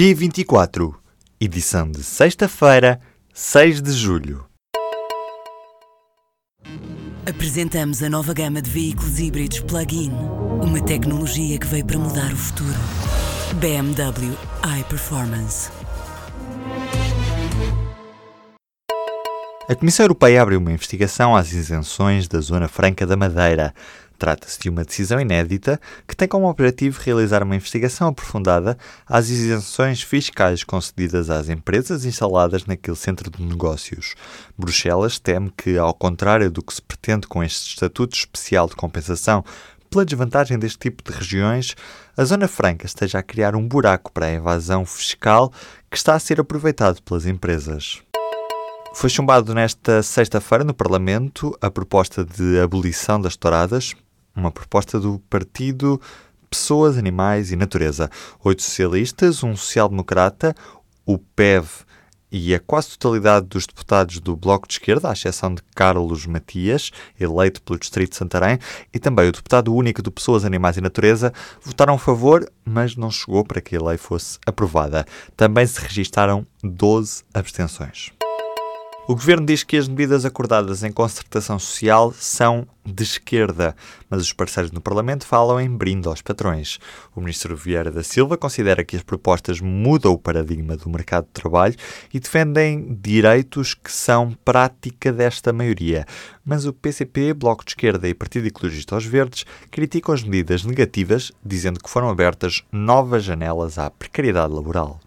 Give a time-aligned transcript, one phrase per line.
[0.00, 0.94] P24,
[1.38, 2.98] edição de sexta-feira,
[3.34, 4.46] 6 de julho.
[7.28, 10.10] Apresentamos a nova gama de veículos híbridos plug-in.
[10.62, 12.78] Uma tecnologia que veio para mudar o futuro.
[13.56, 14.34] BMW
[14.80, 15.70] iPerformance.
[19.70, 23.72] A Comissão Europeia abriu uma investigação às isenções da Zona Franca da Madeira.
[24.18, 30.02] Trata-se de uma decisão inédita que tem como objetivo realizar uma investigação aprofundada às isenções
[30.02, 34.16] fiscais concedidas às empresas instaladas naquele centro de negócios.
[34.58, 39.44] Bruxelas teme que, ao contrário do que se pretende com este Estatuto Especial de Compensação
[39.88, 41.76] pela desvantagem deste tipo de regiões,
[42.16, 45.52] a Zona Franca esteja a criar um buraco para a evasão fiscal
[45.88, 48.02] que está a ser aproveitado pelas empresas.
[48.92, 53.94] Foi chumbado nesta sexta-feira no Parlamento a proposta de abolição das touradas,
[54.34, 56.00] uma proposta do Partido
[56.50, 58.10] Pessoas, Animais e Natureza.
[58.44, 60.54] Oito socialistas, um social-democrata,
[61.06, 61.66] o PEV
[62.30, 66.90] e a quase totalidade dos deputados do Bloco de Esquerda, à exceção de Carlos Matias,
[67.18, 68.58] eleito pelo Distrito de Santarém,
[68.92, 71.32] e também o deputado único do Pessoas, Animais e Natureza,
[71.62, 75.06] votaram a favor, mas não chegou para que a lei fosse aprovada.
[75.36, 78.12] Também se registaram 12 abstenções.
[79.10, 83.74] O governo diz que as medidas acordadas em concertação social são de esquerda,
[84.08, 86.78] mas os parceiros no Parlamento falam em brinde aos patrões.
[87.12, 91.32] O ministro Vieira da Silva considera que as propostas mudam o paradigma do mercado de
[91.32, 91.74] trabalho
[92.14, 96.06] e defendem direitos que são prática desta maioria.
[96.44, 101.32] Mas o PCP, Bloco de Esquerda e Partido Ecologista aos Verdes criticam as medidas negativas,
[101.44, 105.00] dizendo que foram abertas novas janelas à precariedade laboral.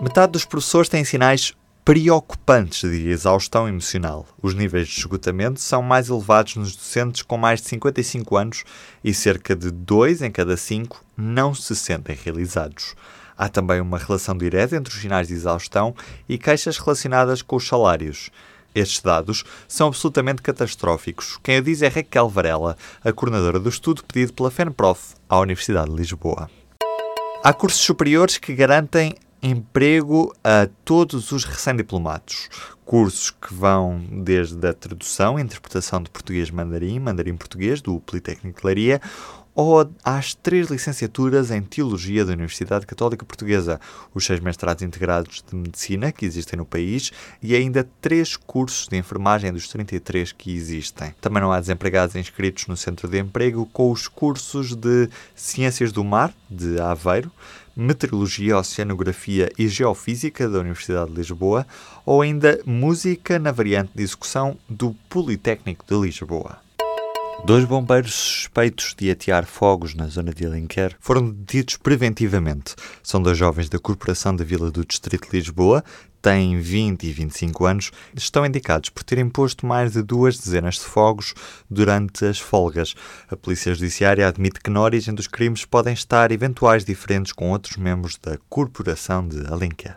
[0.00, 1.52] Metade dos professores têm sinais
[1.90, 4.24] preocupantes de exaustão emocional.
[4.40, 8.64] Os níveis de esgotamento são mais elevados nos docentes com mais de 55 anos
[9.02, 12.94] e cerca de 2 em cada 5 não se sentem realizados.
[13.36, 15.92] Há também uma relação direta entre os sinais de exaustão
[16.28, 18.30] e queixas relacionadas com os salários.
[18.72, 21.40] Estes dados são absolutamente catastróficos.
[21.42, 25.90] Quem o diz é Raquel Varela, a coordenadora do estudo pedido pela FENPROF à Universidade
[25.90, 26.48] de Lisboa.
[27.42, 32.48] Há cursos superiores que garantem emprego a todos os recém-diplomados.
[32.84, 39.00] Cursos que vão desde a tradução interpretação de português-mandarim, mandarim-português, do Politécnico de Laria,
[39.60, 43.78] ou às três licenciaturas em Teologia da Universidade Católica Portuguesa,
[44.14, 47.12] os seis mestrados integrados de Medicina que existem no país
[47.42, 51.14] e ainda três cursos de enfermagem dos 33 que existem.
[51.20, 56.02] Também não há desempregados inscritos no Centro de Emprego com os cursos de Ciências do
[56.02, 57.30] Mar, de Aveiro,
[57.76, 61.66] Meteorologia, Oceanografia e Geofísica da Universidade de Lisboa
[62.06, 66.69] ou ainda Música na variante de execução do Politécnico de Lisboa.
[67.44, 72.76] Dois bombeiros suspeitos de atear fogos na zona de Alenquer foram detidos preventivamente.
[73.02, 75.82] São dois jovens da Corporação da Vila do Distrito de Lisboa,
[76.20, 80.82] têm 20 e 25 anos, estão indicados por terem posto mais de duas dezenas de
[80.82, 81.34] fogos
[81.68, 82.94] durante as folgas.
[83.28, 87.76] A Polícia Judiciária admite que na origem dos crimes podem estar eventuais diferentes com outros
[87.76, 89.96] membros da Corporação de Alenquer.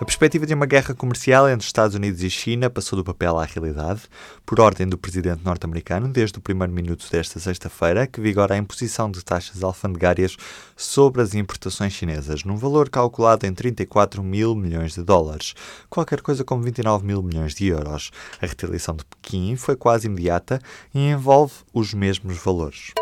[0.00, 3.44] A perspectiva de uma guerra comercial entre Estados Unidos e China passou do papel à
[3.44, 4.02] realidade,
[4.44, 9.08] por ordem do presidente norte-americano, desde o primeiro minuto desta sexta-feira, que vigora a imposição
[9.08, 10.36] de taxas alfandegárias
[10.76, 15.54] sobre as importações chinesas, num valor calculado em 34 mil milhões de dólares,
[15.88, 18.10] qualquer coisa como 29 mil milhões de euros.
[18.42, 20.60] A retaliação de Pequim foi quase imediata
[20.92, 22.92] e envolve os mesmos valores.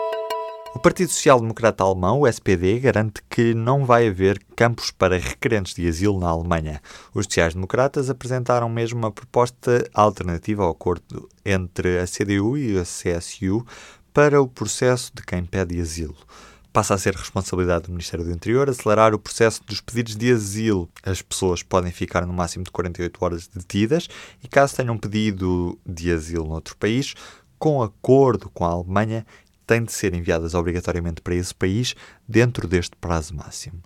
[0.74, 5.74] O Partido Social Democrata Alemão, o SPD, garante que não vai haver campos para requerentes
[5.74, 6.80] de asilo na Alemanha.
[7.14, 13.66] Os sociais-democratas apresentaram mesmo uma proposta alternativa ao acordo entre a CDU e a CSU
[14.14, 16.16] para o processo de quem pede asilo
[16.72, 20.88] passa a ser responsabilidade do Ministério do Interior acelerar o processo dos pedidos de asilo.
[21.02, 24.08] As pessoas podem ficar no máximo de 48 horas detidas
[24.42, 27.14] e, caso tenham pedido de asilo noutro país,
[27.58, 29.26] com acordo com a Alemanha,
[29.72, 31.94] têm de ser enviadas obrigatoriamente para esse país
[32.28, 33.80] dentro deste prazo máximo.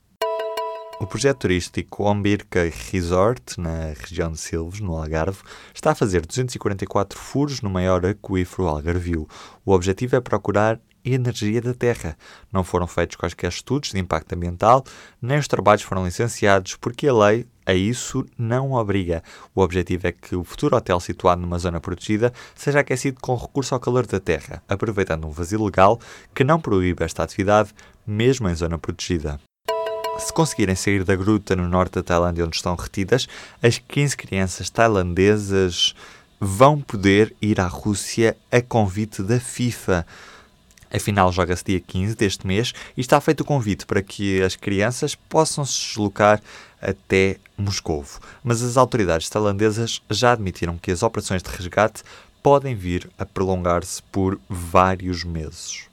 [0.98, 5.38] O projeto turístico Ombirca Resort, na região de Silves, no Algarve,
[5.72, 9.28] está a fazer 244 furos no maior aquífero algarvio.
[9.64, 10.80] O objetivo é procurar
[11.14, 12.16] energia da terra.
[12.52, 14.84] Não foram feitos quaisquer estudos de impacto ambiental,
[15.20, 19.22] nem os trabalhos foram licenciados, porque a lei a isso não obriga.
[19.54, 23.74] O objetivo é que o futuro hotel situado numa zona protegida seja aquecido com recurso
[23.74, 26.00] ao calor da terra, aproveitando um vazio legal
[26.34, 27.74] que não proíbe esta atividade,
[28.06, 29.40] mesmo em zona protegida.
[30.18, 33.28] Se conseguirem sair da gruta no norte da Tailândia onde estão retidas,
[33.62, 35.94] as 15 crianças tailandesas
[36.40, 40.06] vão poder ir à Rússia a convite da FIFA.
[40.92, 44.56] A final joga-se dia 15 deste mês e está feito o convite para que as
[44.56, 46.40] crianças possam se deslocar
[46.80, 48.20] até Moscovo.
[48.44, 52.02] Mas as autoridades tailandesas já admitiram que as operações de resgate
[52.42, 55.86] podem vir a prolongar-se por vários meses.